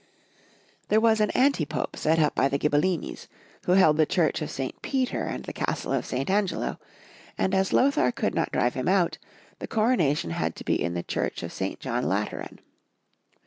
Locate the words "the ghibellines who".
2.49-3.73